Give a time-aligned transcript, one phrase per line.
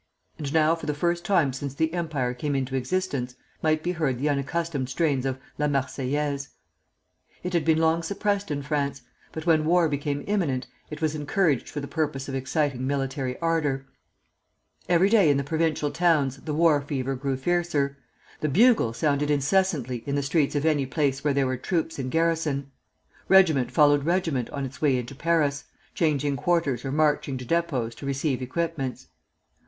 [0.39, 4.17] And now, for the first time since the Empire came into existence, might be heard
[4.17, 6.49] the unaccustomed strains of the "Marseillaise."
[7.43, 11.69] It had been long suppressed in France; but when war became imminent, it was encouraged
[11.69, 13.77] for the purpose of exciting military ardor.
[13.77, 17.15] [Footnote 1: Erckmann Chatrian, La Plébiscite.] Every day in the provincial towns the war fever
[17.15, 17.97] grew fiercer.
[18.39, 22.09] The bugle sounded incessantly in the streets of any place where there were troops in
[22.09, 22.71] garrison.
[23.29, 28.07] Regiment followed regiment on its way into Paris, changing quarters or marching to depots to
[28.07, 29.05] receive equipments.